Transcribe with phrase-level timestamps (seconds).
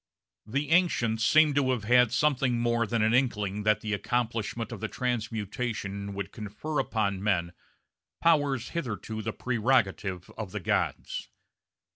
[0.47, 4.81] The ancients seem to have had something more than an inkling that the accomplishment of
[4.89, 7.53] transmutation would confer upon men
[8.19, 11.29] powers hitherto the prerogative of the gods.